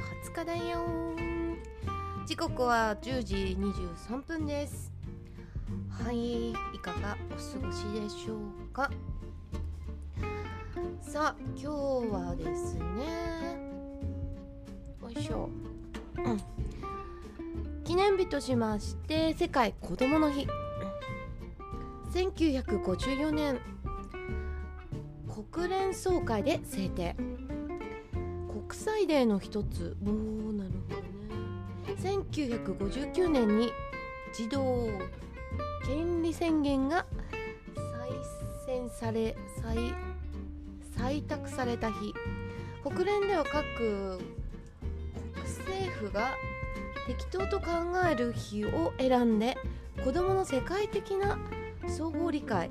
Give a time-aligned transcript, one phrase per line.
[0.00, 0.80] 20日だよ
[2.26, 4.92] 時刻は10時23分です。
[5.90, 8.90] はいいかがお過ごしでしょうか？
[11.02, 11.66] さあ今日
[12.12, 13.58] はですね
[15.02, 15.50] よいしょ、
[16.16, 16.40] うん、
[17.84, 20.46] 記念日としまして世界子どもの日。
[22.12, 23.60] 1954年
[25.52, 27.16] 国連総会で制定。
[28.70, 29.96] 国際デーの一つ。
[30.00, 32.00] おーなるほどね。
[32.00, 33.72] 1959年に
[34.32, 34.88] 児童
[35.84, 37.04] 権利宣言が
[37.74, 39.76] 再選され再
[40.96, 42.14] 採択された日。
[42.84, 44.20] 国連では各
[45.32, 46.30] 国政府が
[47.08, 47.66] 適当と考
[48.08, 49.58] える日を選んで
[50.04, 51.40] 子どもの世界的な
[51.88, 52.70] 総合理解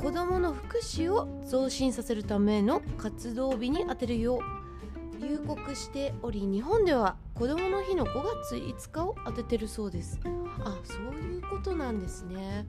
[0.00, 4.59] 子どもの福祉を増進させるための活動日に充てるよう
[5.20, 10.18] 入国しており日本では子どもの日の5月5日を当ててるそうです。
[10.64, 12.66] あそういうことなんですね。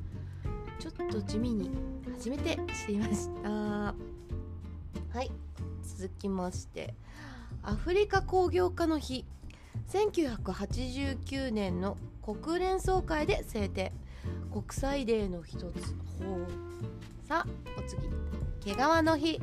[0.77, 1.71] ちょっと地味に
[2.13, 3.49] 初めて知りました。
[3.49, 3.93] は
[5.21, 5.31] い
[5.81, 6.93] 続きまして。
[7.63, 9.25] アフリカ工業家の日。
[9.87, 13.93] 1989年の国連総会で制定。
[14.51, 15.63] 国際デーの一つ。
[15.63, 16.47] ほう。
[17.25, 18.01] さあお次。
[18.59, 19.39] 毛皮の日。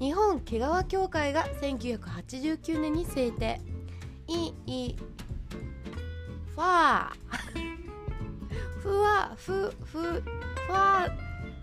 [0.00, 3.60] 日本毛皮協会が1989年に制定。
[4.26, 4.96] いい
[6.54, 7.24] ファー。
[8.80, 11.12] ふわ ふふファー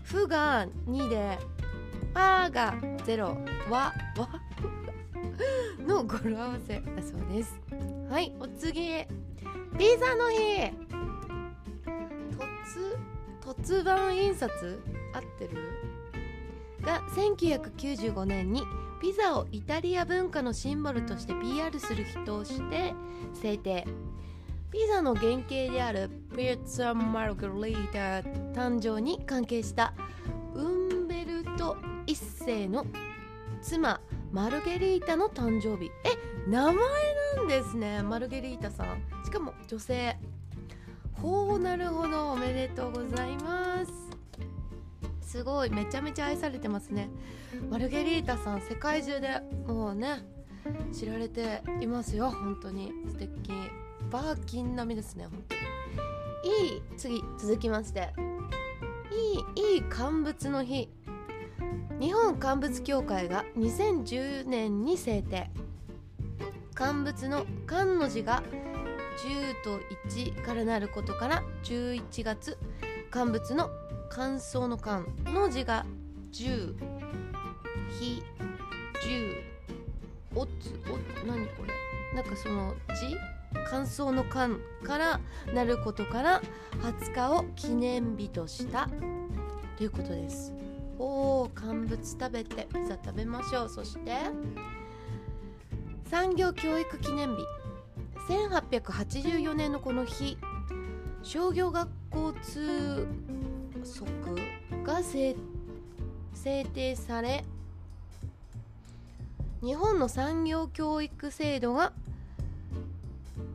[0.02, 1.38] ふが2で
[2.12, 2.74] ファーが
[3.06, 4.28] 0わわ
[5.86, 7.60] の語呂合わせだそうです。
[8.10, 9.04] はいお次。
[9.78, 10.72] ピザの日。
[13.44, 14.80] 凸版印刷？
[15.12, 16.01] 合ってる？
[16.82, 18.64] が1995年に
[19.00, 22.94] ピザをイタリア文化のシンボルとして PR する日として
[23.34, 23.86] 制定。
[24.70, 28.26] ピザの原型であるピッツァ・マルゲリータ
[28.58, 29.92] 誕生に関係した
[30.54, 32.86] ウンベルト一世の
[33.60, 34.00] 妻
[34.32, 35.90] マルゲリータの誕生日。
[36.04, 36.74] え名前
[37.36, 39.02] なんですねマルゲリータさん。
[39.24, 40.16] しかも女性。
[41.20, 42.32] ほうなるほど。
[42.32, 44.01] おめでとうございます。
[45.32, 47.08] すごいめちゃめちゃ愛されてますね。
[47.70, 50.26] マルゲリータさん世界中でもうね
[50.92, 52.30] 知られていますよ。
[52.30, 52.92] 本当に。
[53.08, 53.50] 素敵。
[54.10, 55.54] バーキン並みですね本当
[56.50, 56.66] に。
[56.66, 58.12] いい次続きまして。
[59.56, 60.90] いいいい乾物の日。
[61.98, 65.50] 日本乾物協会が2010年に制定。
[66.74, 68.42] 乾物の乾の字が
[69.64, 72.58] 10と1からなることから11月
[73.10, 73.70] 乾物の
[74.14, 75.86] 乾燥の乾の字が
[76.32, 76.74] 10
[77.98, 78.22] ひ
[79.02, 80.50] 10おつ
[80.86, 81.72] お何これ？
[82.14, 83.16] なんかその字？
[83.70, 85.20] 乾燥の乾から
[85.54, 86.42] なることから
[86.82, 88.86] 20日を記念日とした。
[89.78, 90.52] ということです。
[90.98, 93.68] おお乾物食べてピザ食べましょう。
[93.70, 94.12] そして
[96.10, 97.42] 産業教育記念日。
[98.28, 100.36] 1884年のこの日
[101.22, 103.06] 商業学校通
[103.84, 104.06] 則
[104.84, 105.34] が制
[106.74, 107.44] 定され
[109.62, 111.92] 日本の産業教育制度が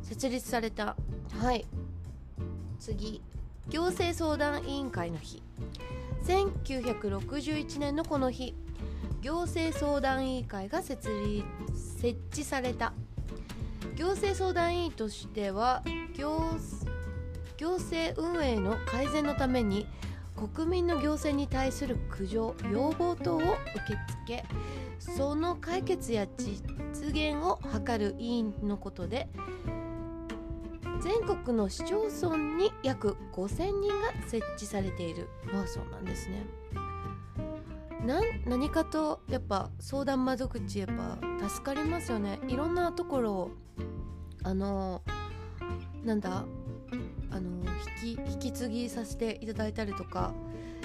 [0.03, 0.95] 設立された。
[1.41, 1.65] はい。
[2.79, 3.21] 次
[3.67, 5.43] 行政相談委員会の日。
[6.25, 8.55] 1961年のこの日
[9.21, 11.43] 行政相談委員会が設立
[11.99, 12.93] 設置された。
[13.97, 15.83] 行政相談委員としては
[16.15, 16.57] 行
[17.59, 19.87] 政運営の改善のために
[20.37, 24.45] 国民の行政に対する苦情要望等を受け付け
[24.99, 29.27] その解決や実現を図る委員のことで
[31.01, 36.45] 全国の市町村に約5,000人が設置されているまあそうなんですね。
[38.05, 41.17] な何かとやっぱ相談窓口やっぱ
[41.49, 43.51] 助かりますよねいろんなところを
[44.43, 45.01] あの
[46.05, 46.45] なんだ
[47.31, 47.49] あの
[48.01, 50.33] 引き引き継ぎさせていただいたりとか。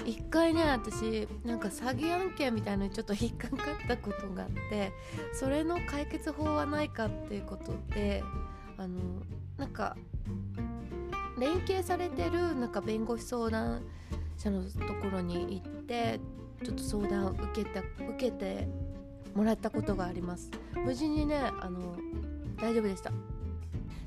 [0.05, 4.91] 一回ね私なんか詐欺案件みたいなのにちょっと引っかかったことがあって
[5.33, 8.21] それの解決法はないかっていうことで
[8.77, 8.99] あの
[9.57, 9.95] なんか
[11.39, 13.83] 連携されてるなんか弁護士相談
[14.37, 14.69] 者のと
[15.01, 16.19] ころに行って
[16.63, 17.85] ちょっと相談を受けた受
[18.17, 18.67] けて
[19.33, 20.51] もらったことがあります。
[20.75, 21.95] 無事にねあの
[22.57, 23.11] 大丈夫でした。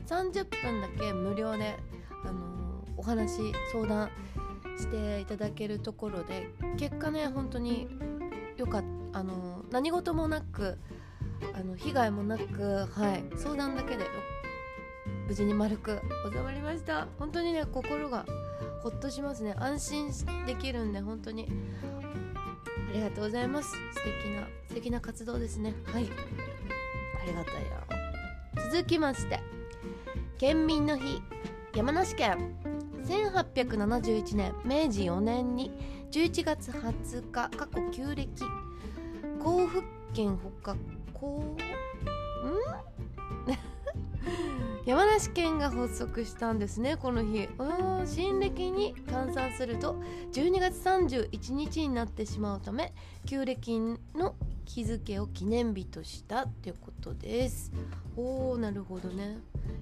[0.06, 1.76] 30分だけ無料で
[2.24, 4.10] あのお話相談
[4.78, 7.88] していただけるところで結果ね本当に
[8.56, 10.76] よかったあの何事もなく
[11.54, 14.04] あの被害もなくはい相談だけで
[15.26, 16.00] 無事に丸く
[16.30, 17.08] 収まりました。
[17.18, 18.26] 本当にね心が
[18.82, 19.54] ほっとしますね。
[19.58, 20.10] 安心
[20.46, 21.48] できるんで本当に。
[22.90, 23.70] ありがとうございます。
[23.70, 25.74] 素敵な素敵な活動ですね。
[25.92, 26.04] はい。
[26.04, 27.96] ありがたいよ。
[28.70, 29.40] 続きまして
[30.38, 31.22] 県民の日。
[31.74, 32.54] 山梨県。
[33.06, 35.70] 1871年明治4年に
[36.10, 38.28] 11月20日過去旧暦。
[39.42, 40.76] 甲府県ほか
[41.14, 41.56] こ
[42.44, 42.50] う
[43.50, 43.56] ん
[44.84, 47.48] 山梨県が発足したんですねこの日。
[48.04, 49.96] 新暦に換算すると
[50.32, 52.92] 12月31日になってしまうため
[53.24, 53.80] 旧暦
[54.14, 54.34] の
[54.66, 57.72] 日付を記念日としたっていうことです。
[58.16, 59.38] おーなるほどね。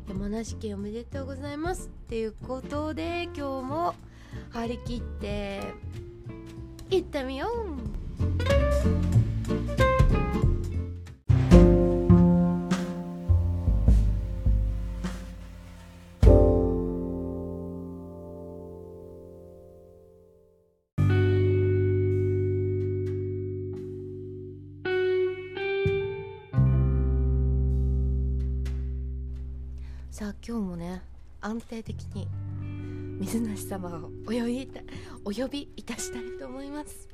[0.09, 3.95] 山梨県おめでとうございますっていうことで今日も
[4.51, 5.61] 張り切って
[6.91, 7.49] 行ってみよ
[8.51, 8.54] う。
[31.55, 32.27] 安定的に
[33.21, 34.69] 水梨様をお呼び
[35.25, 37.09] お呼びいたしたいと思います。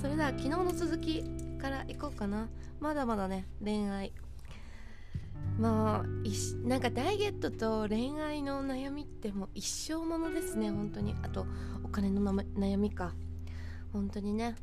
[0.00, 1.24] それでは昨日の続き
[1.58, 2.48] からいこうかな。
[2.78, 4.12] まだまだね恋愛。
[5.58, 11.16] まあなんかダイエットと恋愛の悩みってもう一生ものですね本当に。
[11.24, 11.44] あと
[11.82, 13.14] お金の悩みか。
[13.92, 14.54] 本当にね。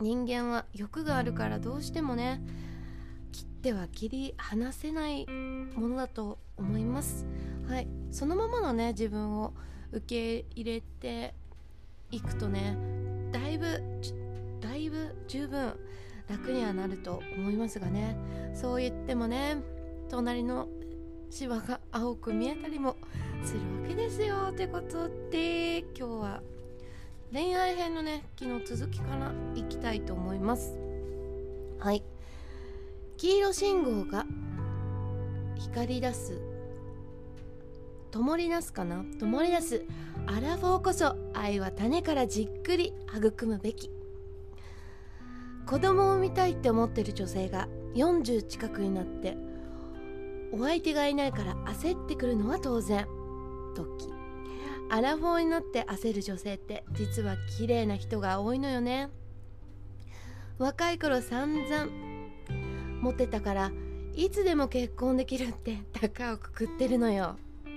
[0.00, 2.40] 人間は欲があるからどうしてもね
[3.66, 7.26] 切っては切り離せないものだと思います。
[7.68, 7.88] はい。
[8.12, 9.54] そのままのね自分を
[9.90, 11.34] 受け入れて
[12.12, 12.76] いくとね
[13.32, 13.82] だいぶ
[14.60, 15.74] だいぶ十分
[16.28, 18.16] 楽にはなると思いますがね。
[18.54, 19.56] そう言ってもね
[20.08, 20.68] 隣の
[21.28, 22.94] 芝が青く見えたりも
[23.42, 26.42] するわけですよってことで今日は
[27.32, 30.78] 恋愛編のね昨日続きからいきたいと思います。
[31.80, 32.04] はい。
[33.18, 34.26] 黄色信号が
[35.58, 36.38] 光り出す。
[38.10, 39.04] 灯り出すかな？
[39.18, 39.84] 灯り出す。
[40.26, 43.90] アラフォーこそ愛は種からじっくり育むべき。
[45.64, 49.36] 子供を産みたいって思ってる女性が40近くになって
[50.52, 53.06] お相手がいないから焦ってくるのは当然。
[53.74, 54.12] 時。
[54.90, 59.08] アラフォーになって焦る女性って実は綺麗な人が多いのよね。
[60.58, 62.15] 若い頃散々
[63.06, 63.72] モテたから
[64.16, 67.36] いつでも結婚できるって高をくくってるのよ。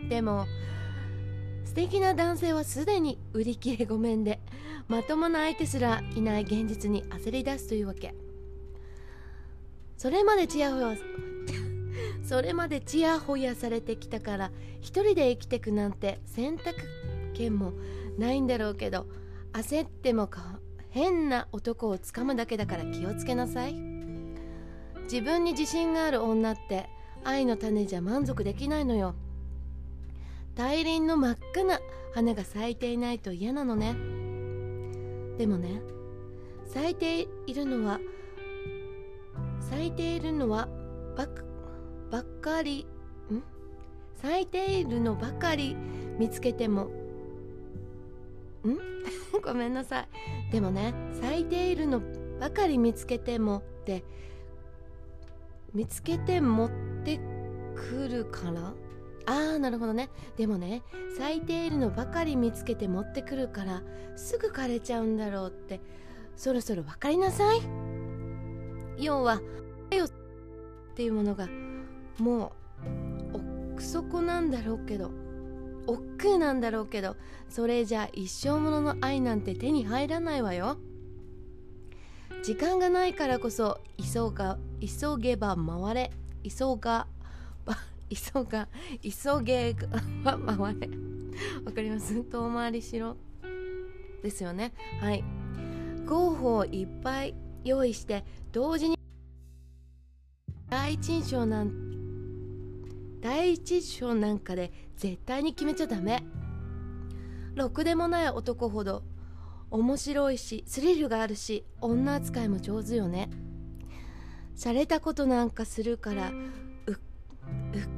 [0.10, 0.48] でも
[1.66, 4.40] 素敵な男性はすでに売り切れごめんで
[4.88, 8.16] まともな相手すらいない現実に焦り出すというわけ。
[9.98, 10.98] それまでチヤホヤ
[12.26, 16.74] それまでチヤホヤされてきたから一人で生きてくなんて選択
[17.36, 17.74] 権も
[18.18, 19.06] ないんだろうけど
[19.54, 20.60] 焦ってもか
[20.90, 23.99] 変な男をつかむだけだから気をつけなさい。
[25.12, 26.88] 自分に自信がある女って
[27.24, 29.16] 愛の種じゃ満足できないのよ。
[30.56, 31.80] 大輪の真っ赤な
[32.14, 33.96] 花が咲いていないと嫌なのね。
[35.38, 35.82] でもね
[36.68, 38.00] 咲いているのは
[39.62, 40.68] 咲いているのは
[41.18, 41.28] ば
[42.12, 42.86] ばっかり
[43.32, 43.42] ん？
[44.22, 45.76] 咲いているのばかり
[46.20, 46.90] 見つけてもん？
[49.44, 50.52] ごめんなさい。
[50.52, 52.02] でもね咲いているの
[52.40, 54.04] ばかり見つけてもって
[55.74, 56.70] 見つけて持っ
[57.04, 57.20] て
[57.76, 58.74] くるから？
[59.26, 60.10] ああなるほどね。
[60.38, 60.84] でもね
[61.18, 63.84] 咲いているのばかり見つけて持ってくるから
[64.16, 65.80] すぐ枯れちゃうんだろうって。
[66.36, 67.62] そろそろ分かりなさい。
[68.98, 69.42] 要は
[69.92, 70.10] よっ
[70.96, 71.50] ていうものが
[72.18, 72.54] も
[73.34, 73.38] う
[73.74, 75.12] 奥底なんだろうけど
[75.86, 77.18] 億劫なんだろうけど
[77.50, 80.78] それじゃ一生ものの愛なんて手に入らないわよ。
[82.44, 86.12] 時間がないからこそ急が急げば回れ。
[86.44, 87.08] 急が
[88.10, 88.68] 急が
[89.02, 89.76] 急げ
[90.24, 90.90] ば回れ。
[91.66, 92.24] わかります？
[92.24, 93.18] 遠回りしろ。
[94.24, 94.74] ですよね。
[95.02, 95.24] はい。
[96.08, 98.98] 候補をいっぱい用意して同時に
[100.70, 101.72] 第一印象なん
[103.22, 106.24] 第一印象なんかで絶対に決めちゃダメ。
[107.54, 109.04] ろくでもない男ほど
[109.72, 113.30] 面白いしスリルがあるし女扱いも上手よね。
[114.56, 116.32] 洒落たことなんかするから
[116.86, 116.96] うっ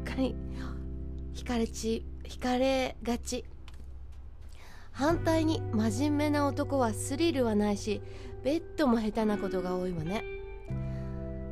[0.06, 0.36] かり
[1.34, 3.46] 惹かれち惹かれがち。
[4.92, 8.02] 反対に真面目な男はスリルはないし
[8.44, 10.24] ベッドも下手なことが多いわね。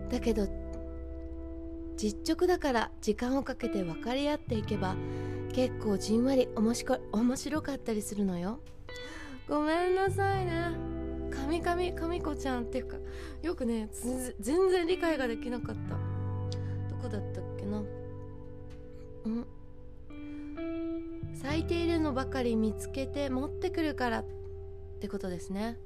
[0.09, 0.47] だけど
[1.95, 4.95] 実直だから時間をかけて分かり合っていけば
[5.53, 8.59] 結構じんわりおもしこ面白かったりするのよ。
[9.49, 10.77] ごめんなさいね。
[11.31, 12.97] 神々神子ちゃんっていうか
[13.41, 13.89] よくね
[14.39, 15.95] 全然理解ができなかった。
[16.89, 17.83] どこだったっけな。
[19.25, 19.45] うん。
[21.33, 24.25] 咲いているのばかり見つけて持ってくるからっ
[24.99, 25.79] てことですね。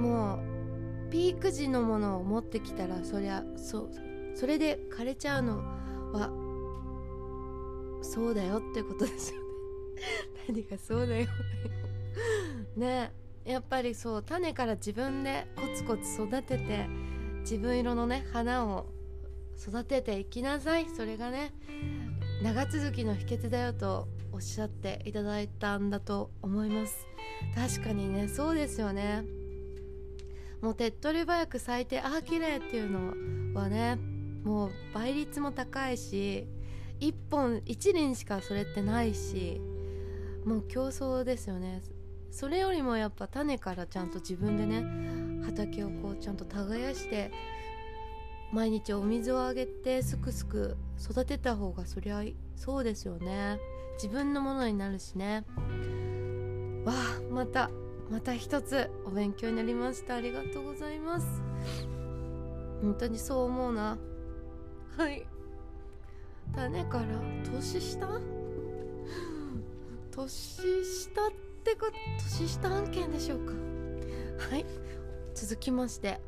[0.00, 3.90] もうピーク時のものを持ってきたらそりゃそう
[4.34, 5.58] それで枯れちゃうの
[6.12, 6.30] は
[8.02, 9.46] そうだよってことですよね。
[10.48, 11.26] 何がそうだよ。
[12.76, 13.12] ね
[13.44, 16.86] やっぱりそう種から自分でコツコツ育てて
[17.40, 18.86] 自分色のね花を
[19.58, 20.86] 育てていきなさい。
[20.88, 21.52] それがね
[22.42, 27.06] 長続きの秘訣だよとおっしゃっていただいたんだと思います。
[27.54, 29.24] 確かにねそうですよね。
[30.60, 33.96] もう手っ取り早く咲いてああ綺麗っていうのはね
[34.44, 36.46] もう倍率も高いし
[37.00, 39.60] 1本1輪しかそれってないし
[40.44, 41.82] もう競争ですよね。
[42.30, 47.30] それよりもやっぱ種からちゃんと自分でね畑をこうちゃんと耕して
[48.52, 52.22] 毎日お水をあげてすくすく育てた方がそりゃ
[52.56, 53.58] そうですよね。
[53.96, 55.44] 自分のものになるしね。
[56.84, 57.70] わあまた
[58.10, 60.14] また一つお勉強になりました。
[60.14, 61.26] ありがとうございます。
[62.80, 63.98] 本当にそう思うな。
[64.96, 65.26] はい。
[66.54, 67.04] 種から
[67.52, 68.20] 年下
[70.10, 73.52] 年下ってこと年下案件でしょうか。
[74.50, 74.64] はい。
[75.34, 76.20] 続きまして。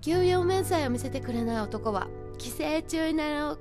[0.00, 3.58] 給与明細を見せてくれない男は寄生虫になる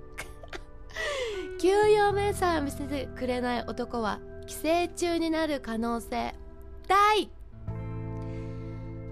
[1.60, 6.34] 給与明細を見せてくれない男は寄生虫になる可能性
[6.88, 7.30] 大。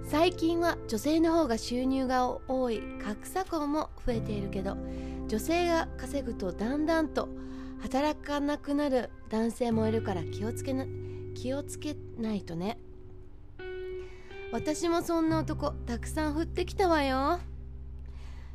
[0.10, 4.78] 最近は女性の方が収入が多い格差婚も増えているけど
[5.28, 7.28] 女性が稼ぐとだんだんと
[7.82, 10.86] 働かなくなる男性もいるから気をつけな
[11.38, 12.80] 気をつけないとね。
[14.52, 17.40] 私もそんな男たくさん降ってきたわよ。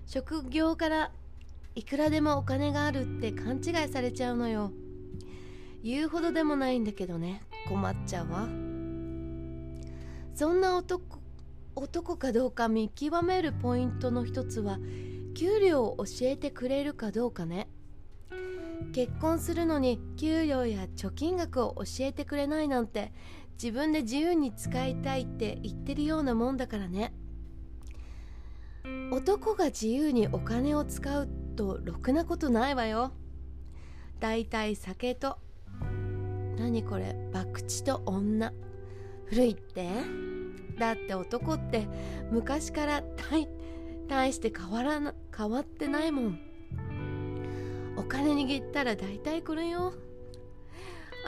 [0.04, 1.12] 職業から
[1.76, 4.72] いくらでもお金があるって勘違いされちゃうのよ。
[5.84, 7.44] 言うほどでもないんだけどね。
[7.68, 8.48] 困っちゃうわ。
[10.34, 11.20] そんな男
[11.76, 14.78] 男かどうか見極めるポイントの一つは
[15.34, 17.68] 給料を教えてくれるかどうかね。
[18.92, 23.12] 結婚するのに給料や貯金額を教えてくれないなんて
[23.52, 27.14] 自分で自由に使いたいって言ってるようなもんだからね。
[29.12, 33.12] 男が自由にお金を使うとろくなことないわよ。
[34.20, 35.38] だいたい酒と
[36.56, 38.52] 何これ博打と女。
[39.26, 39.88] 古いって？
[40.78, 41.86] だって男って
[42.30, 43.48] 昔から大
[44.08, 46.51] 大して変わらな変わってないもん。
[47.96, 49.92] お金握ったら大体これよ。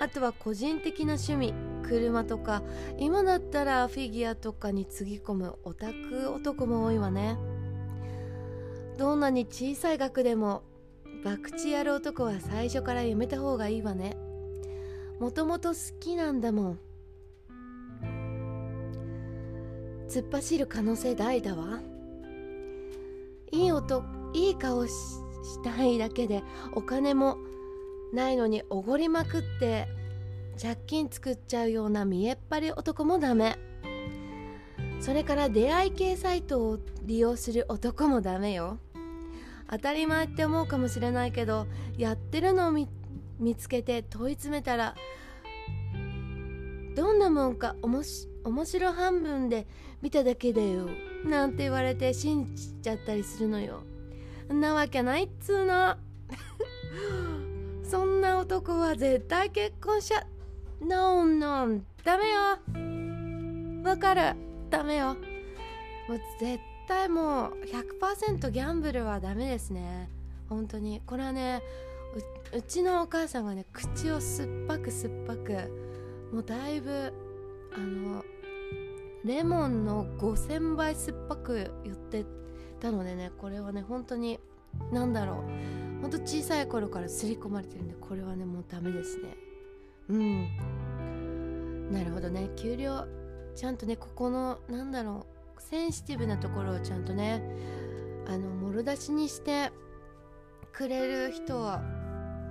[0.00, 1.54] あとは個人的な趣味。
[1.84, 2.62] 車とか
[2.98, 7.36] 今だったらフィギュアとかにつぎ込むオタク男も多いわね。
[8.96, 10.62] どんなに小さい額でも
[11.22, 14.16] 博打やる男は最初からやめた方がいいわね。
[15.20, 16.78] もともと好きなんだもん。
[20.08, 21.80] 突っ走る可能性大だわ。
[23.50, 24.02] いい音
[24.32, 24.92] いい顔し
[25.44, 27.36] したいだけでお金も
[28.12, 29.86] ないのにおごりまくって
[30.60, 33.56] 借金作っちゃうような見えっ張り男もダメ。
[35.00, 38.78] それから出会い系サイトを利用する男もダメよ。
[39.68, 41.66] 当たり前って思うかもしれないけど
[41.98, 42.88] やってるのを見
[43.56, 44.94] つけて問い詰めたら
[46.94, 49.66] どんなもんかおもし面白半分で
[50.00, 50.88] 見ただけだよ
[51.24, 53.82] なんて言われて信じちゃったりするのよ。
[54.48, 55.96] なわけないっつうの。
[57.84, 60.26] そんな男は絶対結婚しちゃ
[60.80, 63.88] ノンノンダメよ。
[63.88, 64.36] わかる。
[64.70, 65.14] ダメよ。
[66.08, 70.10] もう絶対もう100%ギャンブルはダメですね。
[70.48, 71.00] 本当に。
[71.06, 71.62] これはね
[72.52, 75.52] うちのお母さんがね口を酸っぱく酸っぱく
[76.32, 77.12] もうだいぶ
[77.74, 78.24] あの
[79.24, 82.24] レモンの5000倍酸っぱく言って
[82.84, 84.38] たのでねこれはね本当に
[84.92, 86.02] 何だろう。
[86.02, 89.36] ほんと小さい頃から刷り込まれてるんでこれはねもうダメですね。
[90.08, 91.90] うん。
[91.90, 92.50] なるほどね。
[92.56, 93.06] 給料
[93.54, 95.24] ちゃんとねここのなんだろ
[95.56, 97.42] うセンシティブなところをちゃんとね
[98.28, 99.72] あのもろ出しにして
[100.72, 101.80] くれる人は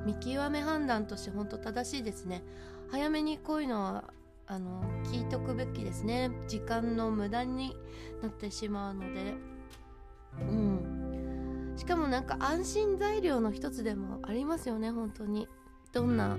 [0.04, 2.44] 見極め判断として本当正しいですね。
[2.90, 4.06] 早めにこういうのは
[4.48, 6.32] あの聞いとくべきですね。
[6.48, 7.78] 時間の無駄に
[8.24, 9.53] なってしまうので。
[10.40, 11.74] うん。
[11.78, 15.48] しかもなんか安心材料の一つでもありますよね本当に。
[15.92, 16.38] どんな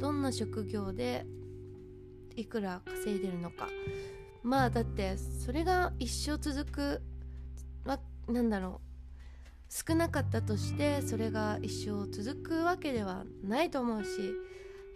[0.00, 1.26] どんな職業で
[2.36, 3.68] いくら稼いでるのか。
[4.42, 7.02] まあだってそれが一生続く
[7.84, 7.98] わ
[8.28, 8.94] なんだろう。
[9.68, 14.10] 少なかったとしてそれが一生続くわけではないと思うし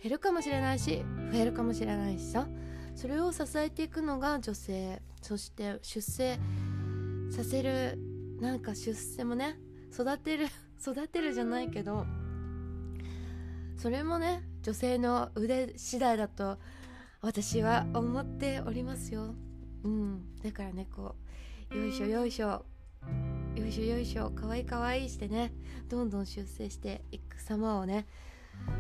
[0.03, 2.47] 減るかもしれないし増えるかもしれないしさ。
[2.95, 6.37] それを支えていくのが女性そして出世
[7.31, 7.97] させる
[8.41, 9.59] なんか出世もね
[9.93, 10.47] 育てる
[10.81, 12.07] 育てるじゃないけど
[13.77, 16.59] それもね女性の腕次第だと
[17.21, 19.35] 私は思っておりますよ。
[19.83, 20.37] うん。
[20.43, 21.17] だからねこ
[21.71, 22.65] うよいしょよいしょ
[23.57, 25.53] よいしょよいしょかわいいかわいいしてね
[25.89, 28.07] どんどん出世していく様をね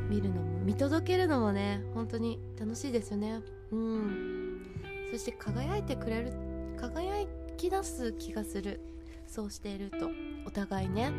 [0.08, 3.40] 見るのも見届けるのもね本当に楽しいですよね。
[3.72, 4.62] うん。
[5.10, 6.32] そして輝いてくれる
[6.76, 8.80] 輝き出す気がする。
[9.28, 10.10] そうしていると。
[10.46, 11.12] お互いね。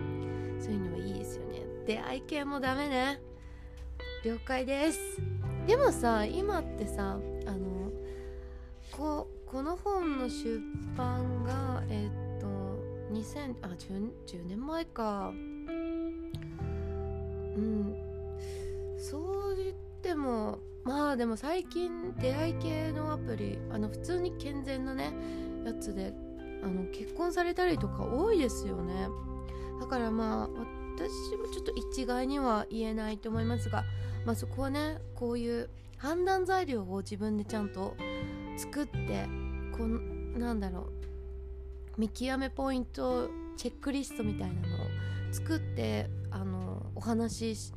[0.59, 1.61] そういうのはいいですよね。
[1.85, 3.21] 出会い系もダメね。
[4.25, 4.99] 了解です。
[5.67, 7.91] でもさ今ってさあの
[8.91, 10.59] ここの本の出
[10.97, 12.47] 版がえっと
[13.13, 15.29] 2000あ 10, 10年前か。
[15.29, 15.31] う
[17.61, 17.95] ん。
[18.97, 25.13] そう言ってもまあでも最近出会い系のアプリあの普通に健全なね
[25.63, 26.13] やつで
[26.63, 29.07] あの結婚されたりとか多いですよね。
[29.79, 30.47] だからまあ
[30.95, 33.85] 私もちょっと一概には言えないと思いますが、
[34.25, 37.95] まあ、そこはねこういう判断材料を自分でちゃんと
[38.57, 39.25] 作って
[39.77, 40.91] こんなんだろう
[41.97, 44.87] 見極めポイントチェックリストみたいなのを
[45.31, 47.73] 作ってあのお話し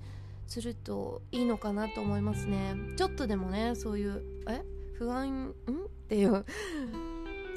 [0.48, 2.74] するといいのかなと思いますね。
[2.96, 4.62] ちょっとでもねそういうえ
[4.94, 5.50] 不安ん？
[5.50, 5.54] っ
[6.08, 6.44] ていう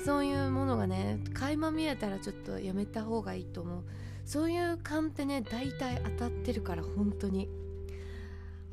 [0.06, 3.84] そういうものがね垣間見えたらちょっとやめた方がいいと思う。
[4.24, 7.50] そういう勘ってね大体当たってるから本当に。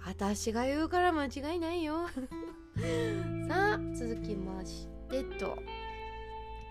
[0.05, 2.07] 私が言うから間違いないよ。
[3.49, 5.57] さあ続きましてと。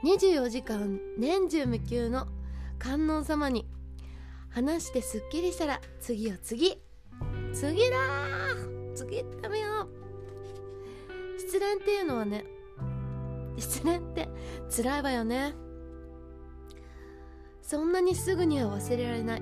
[0.04, 2.28] 24時間年中無休の
[2.78, 3.68] 観音様に
[4.50, 6.80] 話してすっきりしたら次よ次。
[7.52, 7.98] 次だ
[8.94, 11.40] 次ダメよう。
[11.40, 12.61] 失恋っていうのはね
[13.58, 14.30] 失恋って
[14.76, 15.54] 辛いわよね。
[17.62, 19.42] そんなにすぐには忘れられない。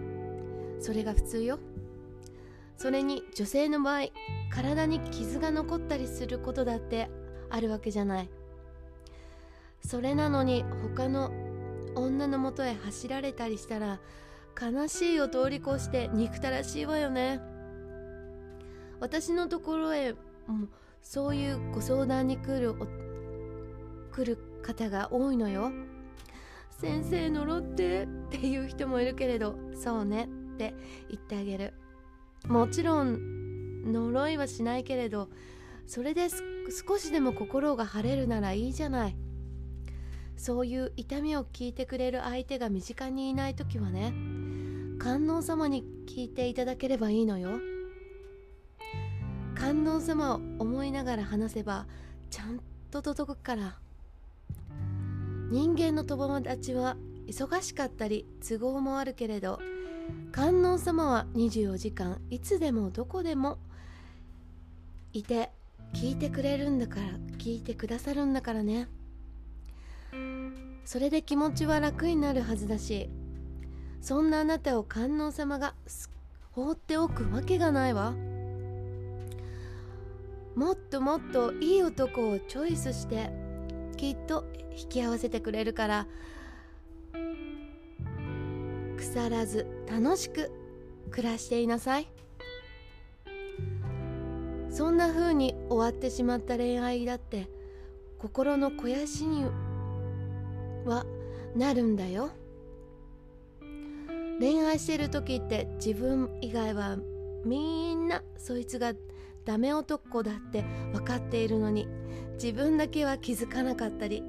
[0.79, 1.59] それが普通よ。
[2.77, 4.07] それに女性の場合
[4.53, 7.09] 体に傷が残ったりすることだって
[7.49, 8.29] あるわけじゃない。
[9.85, 10.63] それなのに
[10.95, 11.31] 他の
[11.95, 13.99] 女のもとへ走られたりしたら
[14.59, 17.41] 悲しいを通り越して憎たらしいわよね。
[18.99, 20.13] 私のところへ
[20.47, 20.67] も
[21.01, 22.75] そういうご相談に来る
[24.11, 25.71] 来る方が多いのよ。
[26.69, 30.73] 先生呪ってっていう人もいるけれどそうねって
[31.09, 31.73] 言ってあげる。
[32.47, 35.29] もちろん呪いはしないけれど
[35.85, 39.15] それで少しでも心が晴れるならいいじゃない。
[40.37, 44.13] そういう痛みを聞いてくれる相手が身近にいない時はね
[44.97, 47.59] 観音様に聞いていただければいいのよ。
[49.53, 51.85] 観音様を思いながら話せば
[52.29, 53.79] ちゃんと届くから。
[55.51, 59.59] 人間の友達は忙しかったり都合もあるけれど
[60.31, 63.57] 観音様は24時間いつでもどこでも
[65.11, 65.49] いて
[65.95, 67.07] 聞いてくれるんだから
[67.39, 68.87] 聞いてくださるんだからね。
[70.85, 73.09] それで気持ちは楽になるはずだし
[74.01, 75.73] そんなあなたを観音様が
[76.51, 78.13] 放っておくわけがないわ。
[80.55, 83.48] もっともっといい男をチョイスして
[83.99, 86.07] きっと引き合わせてくれるから
[88.95, 90.49] 腐らず楽しく
[91.11, 92.07] 暮らしていなさい。
[94.69, 97.49] そんな風に終わってしまった恋愛だって
[98.19, 99.43] 心の肥やしに
[100.85, 101.05] は
[101.53, 102.29] なるんだよ。
[104.39, 106.97] 恋愛してる時って自分以外は
[107.43, 108.93] みんなそいつが
[109.49, 111.87] ダメ男だって分かっているのに
[112.33, 114.23] 自分だけは気づかなかったり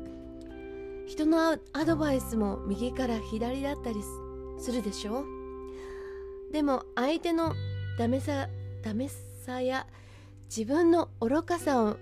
[1.06, 3.96] 人のアドバイスも右から左だったり
[4.58, 5.26] するでしょ？
[6.52, 7.52] でも相手の
[7.98, 8.48] ダメさ
[8.82, 9.10] ダメ
[9.44, 9.86] さや
[10.48, 11.98] 自分の愚かさを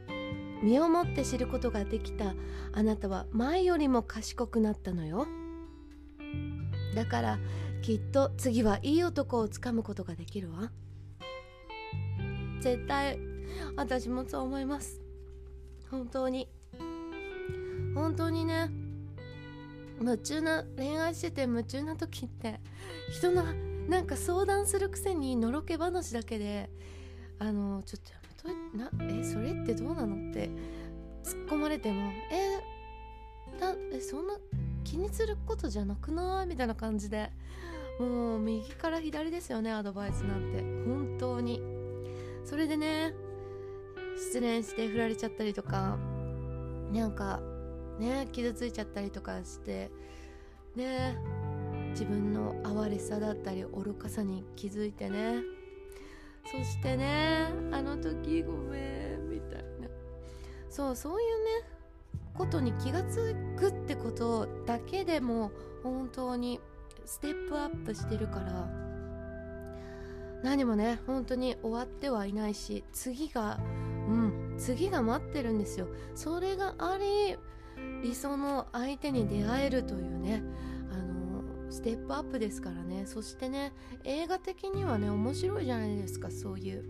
[0.63, 2.37] 身をもって知ることができた
[2.73, 5.27] あなたは前よりも賢くなったのよ。
[6.95, 7.39] だから
[7.83, 10.71] きっと次はいい男をつかむことができるわ。
[12.61, 13.19] 絶対
[13.77, 15.01] 私もそう思います。
[15.91, 16.49] 本当に。
[17.95, 18.71] 本当にね。
[20.01, 22.61] 夢中な恋愛してて夢中な時って
[23.11, 23.43] 人の
[23.89, 26.71] なんか相談するくせにのろけ話だけで
[27.41, 30.51] あのちょっとやめといなえそれってどうなのって
[31.25, 32.61] 突っ込まれてもえ
[33.59, 34.35] だえそんな
[34.85, 36.47] 気にすることじゃなくない？
[36.47, 37.31] みたいな感じで。
[37.99, 40.61] もう右から左ですよねアドバイスなんて。
[40.89, 41.61] 本当に。
[42.49, 43.13] それでね
[44.17, 45.99] 失恋して振られちゃったりとか
[46.91, 47.41] なんか
[47.99, 49.91] ね傷ついちゃったりとかして
[50.75, 51.19] ね
[51.91, 55.43] 自分の哀れさだったり愚かさに気づいてね
[56.51, 59.89] そしてねあの時ごめんみたいな。
[60.71, 61.69] そうそういうね
[62.33, 65.51] ことに気がつくってことだけでも
[65.83, 66.61] 本当に
[67.05, 68.88] ステップアップしてるから
[70.43, 73.59] 何もね本当に終わってはいないし次が
[74.09, 75.89] うん次が待ってるんですよ。
[76.15, 77.37] それがあり
[78.03, 80.43] 理想の相手に出会えるというね
[80.93, 83.07] あのステップアップですからね。
[83.07, 83.73] そしてね
[84.05, 86.85] 映画的にはね面白いじゃないですかそういう。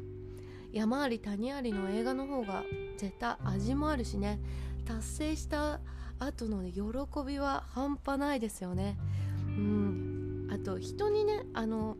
[0.72, 2.62] 山あり谷ありの映画の方が
[2.98, 4.38] 絶対味もあるしね。
[4.84, 5.80] 達成した
[6.18, 6.82] 後の、喜
[7.26, 8.98] びは半端ないですよね。
[9.46, 10.48] うん。
[10.50, 11.96] あと人にねあの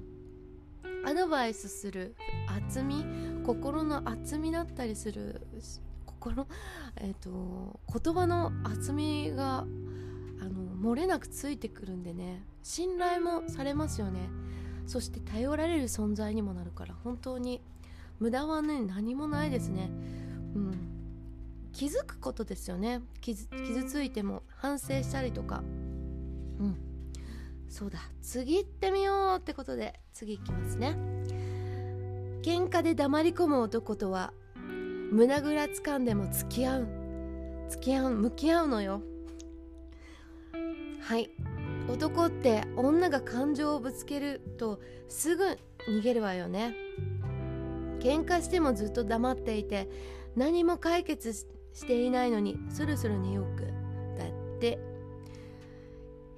[1.05, 2.15] アドバイスする
[2.47, 3.05] 厚み？
[3.45, 5.41] 心の厚みだったりする
[6.05, 6.47] 心？
[6.97, 9.61] えっ、ー、と言葉の厚みが
[10.41, 12.43] あの漏れなくついてくるんでね。
[12.63, 14.29] 信頼もされますよね。
[14.87, 17.61] そして頼られる存在にもなるから本当に
[18.21, 19.91] 無駄はね何もないですね。
[20.55, 20.75] うん。
[21.73, 23.03] 気づくことですよね。
[23.21, 23.47] 傷
[23.85, 25.63] ついても反省したりとか。
[26.59, 26.88] うん。
[27.69, 30.97] そうだ次行ってみようってことで次行きますね。
[32.43, 34.33] 喧嘩で黙り込む男とは
[35.11, 36.89] 胸ぐら掴んでも付き合う
[37.69, 39.03] 付き合う向き合うのよ。
[41.01, 41.31] はい。
[41.89, 44.79] 男って女が感情をぶつけると
[45.09, 45.45] すぐ
[45.89, 46.75] 逃げるわよね。
[48.01, 49.89] 喧嘩してもずっと黙っていて
[50.37, 53.67] 何も解決していないのにスルスル寝よく。
[54.19, 54.79] だって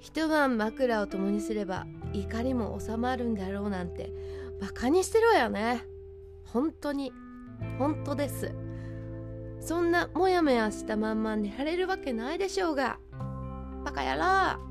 [0.01, 4.11] 一晩枕を共にすれば怒りも収まるんだろうなんて
[4.59, 5.85] バカにしてるわよね。
[6.45, 7.13] 本当に。
[7.77, 8.53] 本当です。
[9.59, 12.99] そんなモヤモヤしたまんま寝られるわけないでしょうが。
[13.85, 14.61] バカやろ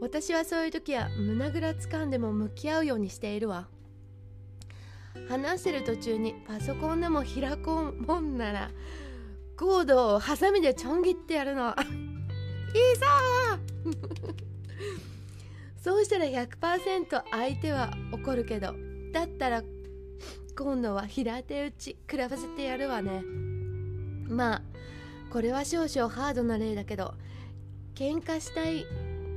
[0.00, 3.68] 私はそういう時は胸ぐらつかんでも向き合うようにしているわ。
[5.28, 8.70] 話してる途中にパソコンでも開こうもんなら
[9.56, 11.74] コードをハサミでちょん切ってやるの。
[15.82, 18.74] そうしたら100%相手は怒るけど
[19.12, 19.62] だったら
[20.56, 23.22] 今度は平手打ち食らわせてやるわね。
[24.28, 24.62] まあ
[25.30, 27.14] これは少々ハードな例だけど
[27.94, 28.86] 喧嘩したい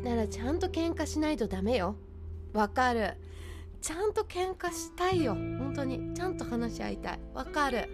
[0.04, 1.96] ならちゃんと喧嘩しないとダメよ。
[2.54, 3.16] わかる。
[3.82, 5.34] ちゃんと喧嘩したいよ。
[5.34, 6.14] 本当に。
[6.14, 7.20] ちゃんと話し合いたい。
[7.34, 7.90] わかる。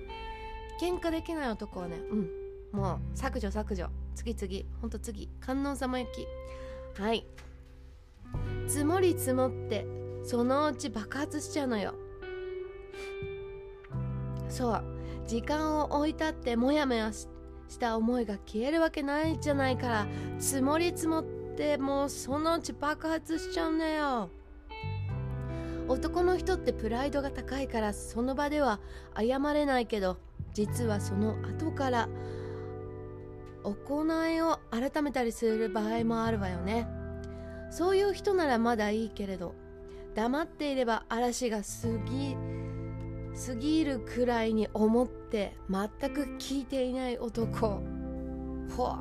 [0.82, 2.43] 喧嘩できない男はねうん。
[2.74, 3.88] もう削除削除。
[4.16, 5.30] 次次ほんと次。
[5.40, 6.28] 観音様行き。
[7.00, 7.26] はい。
[8.68, 9.86] 積もり積もって
[10.24, 11.94] そのうち爆発しちゃうのよ。
[14.50, 14.84] そう。
[15.28, 17.28] 時間を置いたってモヤモヤし
[17.80, 20.08] た思いが消えるわけないじゃないから
[20.40, 21.24] 積もり積もっ
[21.56, 24.30] てもうそのうち爆発しちゃうんだよ。
[25.88, 28.80] 男の人ってプライドが高いからその場では
[29.16, 30.18] 謝れないけど
[30.54, 32.10] 実はその後から
[33.64, 36.88] 行いを改めたりする場合もあるわよね。
[37.72, 39.56] そういう人ならまだいいけれど
[40.14, 42.38] 黙っていれば嵐が過ぎ
[43.48, 47.82] 過ぎるくらいに思って全く聞いていない男。
[48.78, 48.98] ほ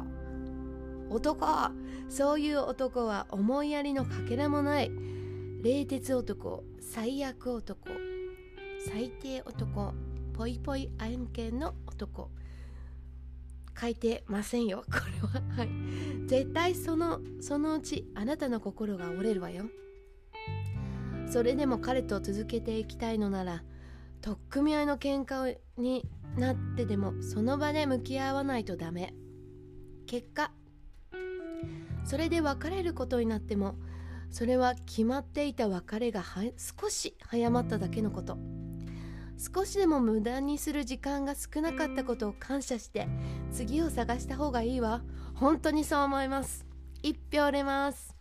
[1.10, 1.70] 男。
[2.08, 4.90] そういう男は思いやりのかけらもない。
[5.62, 6.64] 冷徹男。
[6.80, 7.76] 最悪男。
[8.86, 9.92] 最低男。
[10.32, 12.30] ぽいぽい案件の男。
[13.78, 14.84] 書いてませんよ。
[14.90, 15.56] これは。
[15.56, 15.68] はい。
[16.26, 19.68] 絶対そのそのうちあなたの心が折れるわよ。
[21.26, 23.64] それでも彼と続けていきたいのなら
[24.20, 26.06] 取っ組み合いの喧嘩に
[26.36, 29.14] なってでもその場で向き合わないとダメ。
[30.06, 30.52] 結果
[32.04, 33.76] それで別れることになっても
[34.30, 36.22] それは決まっていた別れが
[36.56, 38.51] 少し早まっただけのこと。
[39.38, 43.08] 少しでも無駄にする時間が少なかったことを感謝して
[43.50, 45.02] 次を探した方がいいわ。
[45.34, 46.64] 本当にそう思います。
[47.02, 48.14] 一票入れます。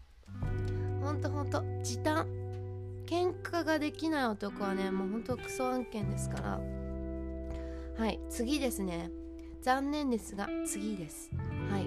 [1.02, 2.28] ほんとほんと時短。
[3.06, 6.60] 喧嘩ができない男はねもうほんとクソ案件ですから。
[7.98, 9.12] はい次ですね。
[9.62, 11.30] 残念ですが次です。
[11.70, 11.86] はい。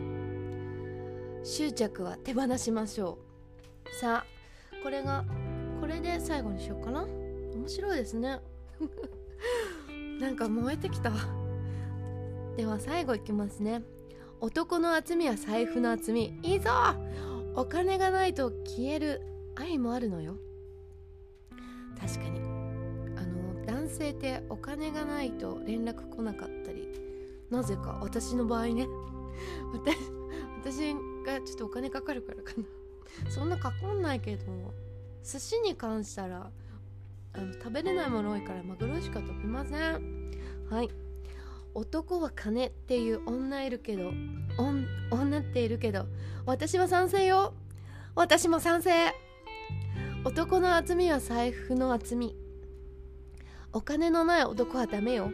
[1.47, 3.19] 執着は手放しましょ
[3.87, 4.01] う。
[4.01, 4.27] さあ
[4.83, 5.25] これが
[5.81, 7.05] これで最後にしようかな。
[7.05, 8.39] 面白いですね。
[10.21, 11.13] なんか燃えてきた。
[12.57, 13.83] では最後いきますね。
[14.41, 16.39] 男の厚みは財布の厚み。
[16.43, 16.71] いいぞ。
[17.55, 19.23] お金がないと消える
[19.55, 20.37] 愛もあるのよ。
[22.01, 22.41] 確かに。
[23.17, 26.89] あの男性ってお金がないと連絡来なかったり。
[27.51, 28.87] なぜか私の場合ね。
[29.73, 29.97] 私
[30.65, 30.95] 私
[31.27, 32.65] がちょっとお金かかるからかな。
[33.31, 34.45] そんなかかんないけど
[35.23, 36.51] 寿司に関したら
[37.35, 40.31] あの食べれないもの多いからマグロしか食べません。
[40.71, 40.89] はい。
[41.75, 44.13] 男は金っていう女いるけど
[45.11, 46.07] 女っているけど
[46.47, 47.55] 私は賛成よ。
[48.15, 48.93] 私も賛成。
[50.25, 52.37] 男の厚みは財布の厚み。
[53.73, 55.31] お金のない男はダメよ。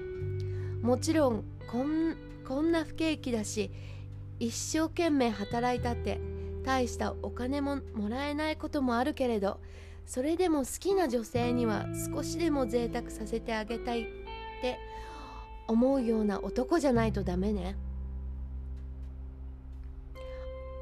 [0.83, 2.17] もちろんこん
[2.49, 3.71] こんな不景気だし
[4.39, 6.19] 一生懸命働いたって
[6.65, 9.61] 大したお金ももらえないこともあるけれど
[10.11, 14.05] それでも好きな女性には少しでも贅沢させてあげたいっ
[14.61, 14.77] て
[15.69, 17.77] 思うような男じゃないとダメね。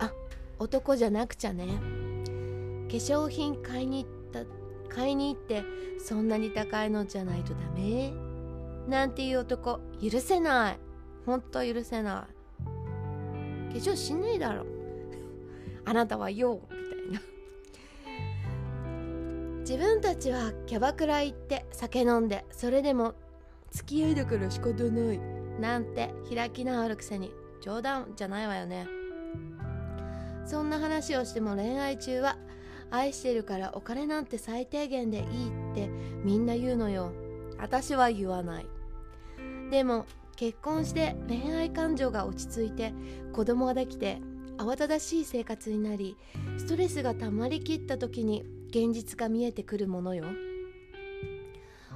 [0.00, 0.10] あ
[0.58, 1.66] 男じゃなくちゃね。
[1.66, 1.72] 化
[2.94, 4.46] 粧品買いに行っ
[4.88, 5.62] た買いに行って
[6.02, 8.14] そんなに高いのじゃないとダメ？
[8.88, 9.78] なんていう男。
[10.02, 10.78] 許せない。
[11.26, 12.26] ほんと許せな
[12.64, 13.74] い。
[13.74, 14.64] 化粧しないだろ。
[15.84, 16.87] あなたはよみたいな
[19.68, 23.12] 自分たちはキャバクラ行って酒飲んでそれでも
[23.70, 25.20] 付き合いだから仕方ない。
[25.60, 28.86] なんて開き直るくせに冗談じゃないわよね。
[30.46, 32.38] そんな話をしても恋愛中は
[32.90, 35.90] 愛してるからお金なんて最低限でいいって
[36.24, 37.12] みんな言うのよ。
[37.58, 38.66] 私は言わない。
[39.70, 42.94] でも結婚して恋愛感情が落ち着いて
[43.34, 44.22] 子供ができて
[44.56, 46.16] 慌ただしい生活になり
[46.56, 50.24] ストレスが溜まりきった時に現実が見えてくるものよ。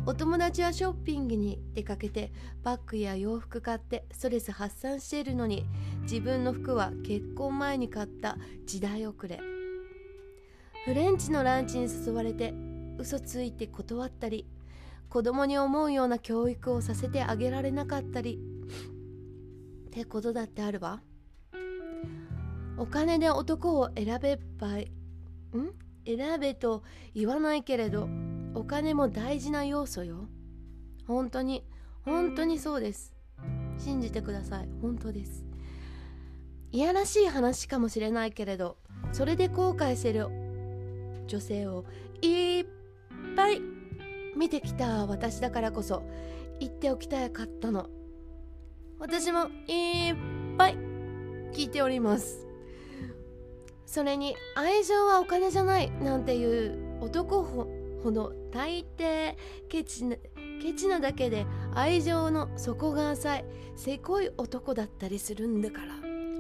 [0.05, 2.33] お友達はショッピングに出かけて
[2.65, 5.65] バッグや洋服買ってストレス発散しているのに
[6.03, 9.39] 自分の服は結婚前に買った時代遅れ。
[10.85, 12.53] フレンチのランチに誘われて
[12.99, 14.49] 嘘ついて断ったり
[15.09, 18.41] 子供に思うような教育をさせてあげられなかったり
[19.87, 21.03] ってことだってあるわ。
[22.79, 24.83] お金で男を選べばん？
[26.07, 26.83] 選べと
[27.15, 28.09] 言わないけれど
[28.55, 30.29] お金も大事な要素よ。
[31.07, 31.65] 本当に
[32.05, 33.15] 本当にそうです。
[33.79, 34.69] 信じてください。
[34.81, 35.45] 本当です。
[36.71, 38.79] いやらしい話かもしれないけれど
[39.13, 40.29] それで後悔してる
[41.27, 41.85] 女性を
[42.23, 42.67] いっ
[43.37, 43.61] ぱい
[44.37, 46.03] 見てきた私だからこそ
[46.61, 47.89] 言っておきたかったの。
[48.99, 50.15] 私もいっ
[50.57, 50.77] ぱい
[51.53, 52.47] 聞いております。
[53.93, 57.67] それに愛情はお金じゃないなんていう男ほ
[58.11, 59.37] ど大抵
[59.69, 60.17] ケチな
[60.63, 63.45] ケチなだけで愛情の底が浅い
[63.77, 65.95] せこい男だったりするんだから。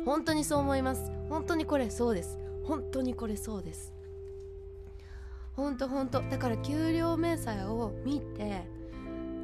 [0.06, 1.12] 本当にそう思います。
[1.28, 2.38] 本当にこれそうです。
[2.64, 3.92] 本当にこれそうです。
[5.54, 6.22] 本当本当。
[6.22, 8.62] だから給料明細を見て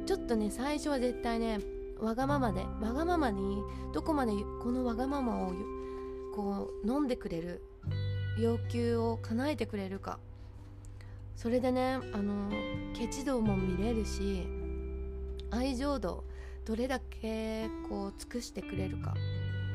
[0.07, 1.59] ちょっとね最初は絶対ね
[1.99, 3.61] わがままでわがままに
[3.93, 4.31] どこまで
[4.63, 5.53] このわがままを
[6.33, 7.61] こう飲んでくれる
[8.41, 10.19] 要求を叶えてくれるか。
[11.35, 12.51] それでねあの
[12.93, 14.45] ケチ度も見れるし
[15.51, 16.25] 愛情度
[16.65, 19.15] どれだけこう尽くしてくれるか。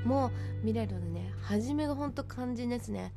[0.04, 0.30] も
[0.62, 1.32] 見れるのでね。
[1.40, 3.14] 初めがほんと肝心ですね。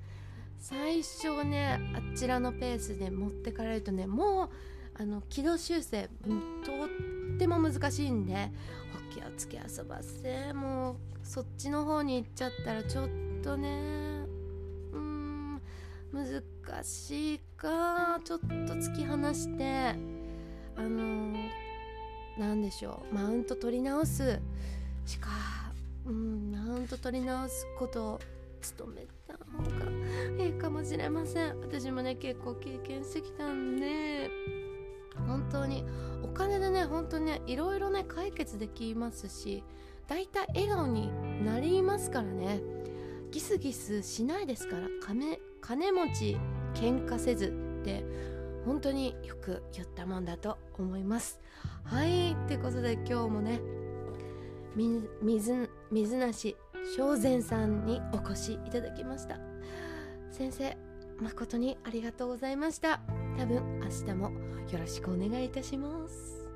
[0.60, 4.50] 最初ねあちらのペースで持ってかれるとねもう
[5.00, 6.10] あの軌道修正
[6.66, 8.50] とっても難しいんで
[9.12, 10.54] お気をつけ遊ばせ。
[10.54, 13.10] もうそっちの方に行っちゃったらちょっ
[13.44, 14.26] とね
[16.18, 19.94] 難しいかちょっと突き放して
[20.76, 21.38] あの
[22.40, 24.40] 何でしょうマウント取り直す。
[25.06, 25.30] しか
[26.06, 28.20] うんマウント取り直すことを
[28.80, 29.62] 努めた方
[30.38, 31.60] がいいかもしれません。
[31.62, 34.32] 私もね結構経験してきたんで
[35.28, 35.86] 本当に
[36.24, 39.64] お金でね本当にねいろいろね解決できますし
[40.08, 41.12] だいたい笑顔に
[41.46, 42.60] なりますからね。
[43.30, 44.88] ギスギスしないですから
[45.68, 46.38] 金持ち
[46.74, 47.48] 喧嘩せず
[47.82, 48.06] って
[48.66, 51.42] 本当によく言ったもんだと思います。
[51.84, 53.60] はいってことで今日もね
[54.78, 56.56] 水水梨
[56.96, 59.40] 正善さんにお越しいただきました。
[60.32, 60.78] 先生
[61.20, 63.02] 誠にありがとうございました。
[63.38, 64.32] 多分明日も
[64.72, 66.48] よろしくお願いいたします。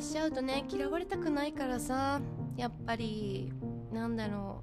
[0.00, 2.20] しちゃうとね嫌われたくないからさ
[2.56, 3.52] やっぱり
[3.92, 4.62] なんだろ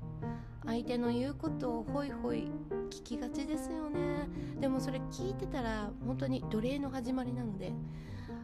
[0.64, 2.50] う相手の言うことをホイホイ
[2.90, 4.28] 聞きがちですよね。
[4.60, 7.72] でもそれ聞いてたら本当に奴隷の始まりなので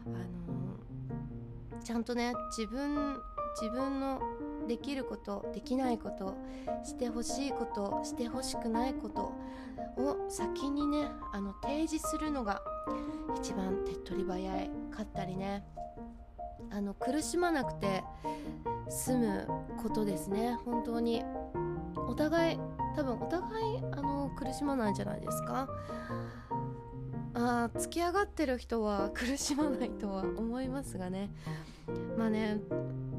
[0.06, 3.20] あのちゃんとね自分
[3.60, 4.20] 自分の
[4.66, 6.34] できることできないこと
[6.82, 9.32] してほしいことしてほしくないこと
[10.00, 12.62] を先にねあの提示するのが
[13.36, 14.70] 一番手っ取り早い。
[14.94, 15.64] かったりね。
[16.74, 18.02] あの苦しまなくて
[18.88, 19.48] 済む
[19.80, 20.58] ことですね。
[20.64, 21.22] 本当に。
[22.08, 22.58] お互い
[22.96, 25.68] 多分お互いあの苦しまないんじゃないですか。
[27.34, 31.30] あ突き上がってる人は 苦しまないとは思いますがね。
[32.18, 32.60] まあね、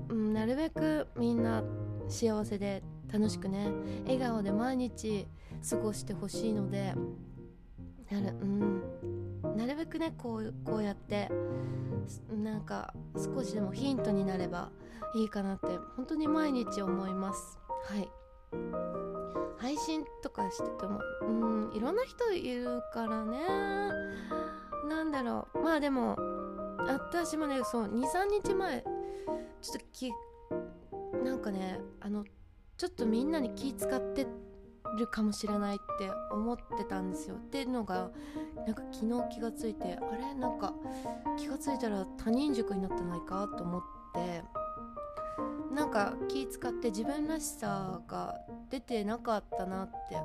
[0.09, 1.63] うん、なるべくみんな
[2.09, 3.71] 幸せで楽しくね
[4.03, 5.27] 笑顔で毎日
[5.69, 6.93] 過ごしてほしいので
[8.11, 9.24] なるうん。
[9.55, 11.29] なるべくねこうこうやって
[12.31, 14.69] なんか少しでもヒントになれば
[15.15, 17.57] いいかなって本当に毎日思います。
[17.85, 18.09] はい。
[19.57, 23.39] 配信とかしててもうんいろんな人いるからね。
[24.87, 25.59] なんだろう。
[25.59, 26.17] まあでも
[26.79, 30.11] 私もねそう23日前ちょっとき
[31.23, 32.23] なんかねあの
[32.77, 34.27] ちょっとみんなに気使って
[34.97, 37.35] るかもしれないって思ってたんですよ。
[37.35, 38.09] っていうのが
[38.65, 40.33] なんか昨日気がついてあれ？
[40.33, 40.73] なんか
[41.37, 43.47] 気がついたら他人塾になってないか？
[43.57, 44.43] と思って。
[45.73, 50.17] なんか気使って自分らしさが出てなかったなって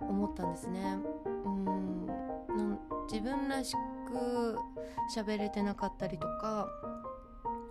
[0.00, 0.98] 思ったんですね。
[1.44, 2.08] うん。
[3.10, 3.74] 自分らし
[4.06, 4.58] く
[5.16, 6.68] 喋れてなかったりとか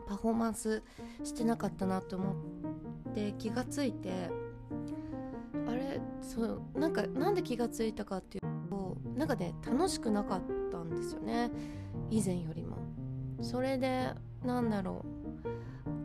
[0.07, 0.81] パフォーマンス
[1.23, 2.31] してなかったなと思
[3.09, 4.31] って気がついて
[5.67, 11.51] あれそうなんかなんで気がついたかっていうとなんかね楽しくなかったんですよね。
[12.09, 12.77] 以前よりも。
[13.41, 15.05] それでなんだろ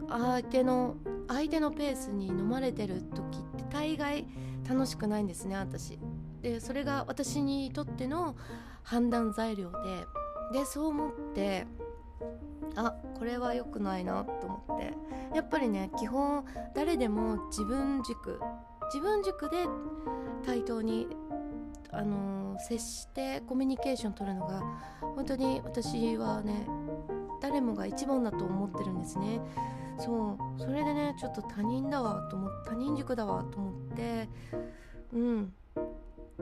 [0.08, 0.10] う。
[0.10, 0.96] 相手の
[1.28, 4.26] 相手のペースに飲まれてる時って大概
[4.68, 5.98] 楽しくないんですね私。
[6.42, 8.36] でそれが私にとっての
[8.82, 9.70] 判断材料
[10.52, 11.66] ででそう思って
[12.74, 14.94] あこれは良くないなと思って。
[15.34, 16.44] やっぱりね基本
[16.74, 18.38] 誰でも自分軸
[18.92, 19.66] 自分軸で
[20.44, 21.08] 対等に
[21.90, 24.62] あの、接してコミュニケーション取るのが
[25.00, 26.66] 本当に私はね
[27.40, 29.40] 誰もが一番だと思ってるんですね。
[29.98, 34.28] そうそれでねちょっと他人だわと思他人軸だわと思って
[35.12, 35.52] うん。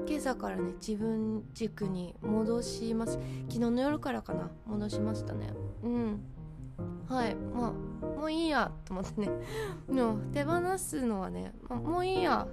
[0.07, 3.19] 今朝からね自分軸に戻します。
[3.49, 5.53] 昨日の夜からかな戻しましたね。
[5.83, 6.21] うん。
[7.09, 7.73] はいまあ
[8.21, 9.31] もういいやと思ってね。
[9.89, 12.47] も手放すのはね、ま、もういいや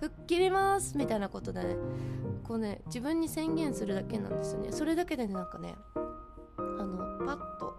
[0.00, 1.76] 吹っ切りますみたいなことでね
[2.44, 4.72] こうね自分に宣言するだけなんですよね。
[4.72, 5.76] それだけでねなんかね
[6.56, 7.74] あのパッと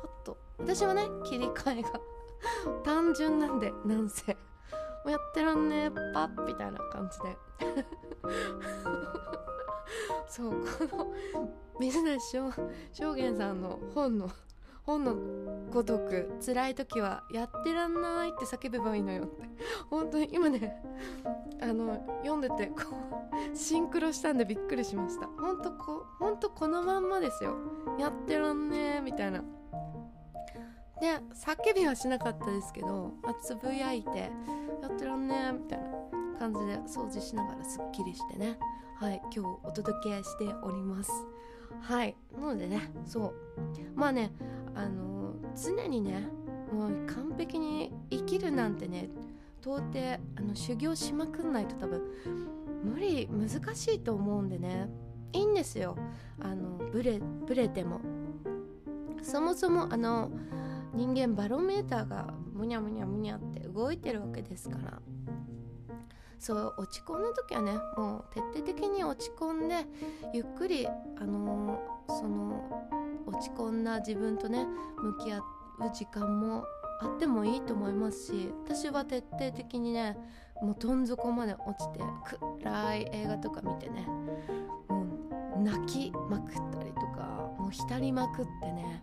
[0.00, 2.00] パッと私はね切り替えが
[2.82, 4.36] 単純なんでなんせ。
[5.04, 7.36] もうやってらんねパッみたいな感じで。
[10.28, 11.12] そうこの
[11.78, 12.38] 水梨
[12.92, 14.30] 証言さんの本の
[14.84, 15.16] 本の
[15.70, 19.42] ごとく辛い時はやってらんないって叫べばいいのよって。
[19.88, 20.82] 本当に今ね
[21.60, 22.82] あの読んでてこ
[23.52, 25.28] うシンクロしたんでびっくりしました。
[25.38, 27.56] 本当こう本当このまんまですよ。
[27.98, 29.42] やってらんねーみたいな。
[31.00, 34.30] で叫びはしなかったですけどあつぶやいて
[34.80, 38.58] やってらんねーみたいな感じで掃除しながらすっきりしてね。
[38.96, 41.10] はい今日お届けしております。
[41.82, 42.16] はい。
[42.34, 43.34] なのでねそう。
[43.94, 44.32] まあね
[44.74, 46.28] あの常にね
[46.72, 49.10] もう完璧に生きるなんてね
[49.60, 52.00] 到底あの修行しまくんないと多分
[52.84, 54.88] 無理難しいと思うんでね
[55.32, 55.96] いいんですよ。
[56.40, 58.00] あのブレブレても。
[59.22, 60.30] そもそもあの
[60.94, 65.00] 人間バロメーターがむにゃむにゃむにゃって動いてるわけですから。
[66.42, 69.86] そう落ち込んだ時はねもう徹底的に落ち込んで
[70.34, 72.82] ゆっくりあのー、その
[73.26, 74.66] 落ち込んだ自分とね
[74.98, 75.42] 向き合う
[75.94, 76.64] 時間も
[77.00, 80.18] あってもいいと思いますし私は徹底的にね
[80.60, 82.00] もうどん底まで落ちて
[82.64, 84.04] 暗い映画とか見てね
[84.88, 85.06] も
[85.56, 89.00] う泣きまくったりとかもう浸りまくってね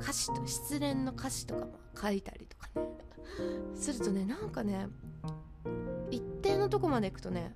[0.00, 2.88] 歌詞と失恋の歌詞とかも書いたりとかね
[3.76, 4.88] するとねなんかね
[6.62, 7.54] のとこまで行くとね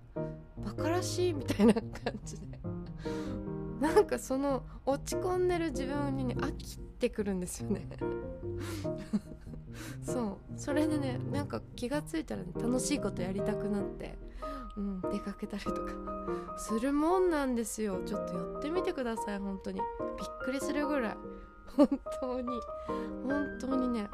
[0.59, 1.83] バカらしいみたいな感
[2.25, 2.59] じで。
[3.81, 7.87] なんかその落ち込んでる自分にね飽きてくるんですよね。
[10.03, 10.59] そう。
[10.59, 14.19] それでねなんか気が付いたら、ね、楽しいことやりたくなって
[14.77, 15.93] うん、出かけたりとか。
[16.59, 18.01] するもんなんですよ。
[18.05, 19.81] ちょっとやってみてください本当に。
[19.81, 21.17] びっくりするぐらい。
[21.77, 21.89] 本
[22.21, 22.49] 当に。
[23.27, 24.09] 本当にね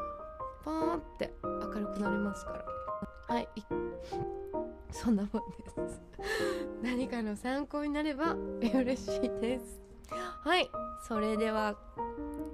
[0.65, 2.65] パーンって明るくなりますか
[3.29, 3.35] ら。
[3.35, 3.49] はい。
[4.93, 6.01] そんなもんです。
[6.83, 9.81] 何かの参考になれば 嬉しいです。
[10.45, 10.71] はい
[11.09, 11.77] それでは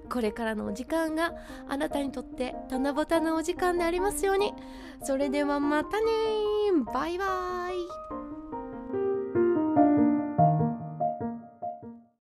[0.08, 1.34] これからのお時間が
[1.68, 4.54] あなたにとって七夕のお時間でありますように。
[5.02, 6.06] それではまたね
[6.92, 8.27] バイバイ。